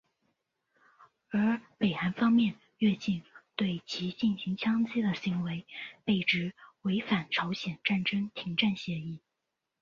[1.29, 3.21] 而北韩方面越境
[3.55, 5.67] 对其进行枪击的行为
[6.03, 9.19] 被指违反朝鲜战争停战协定。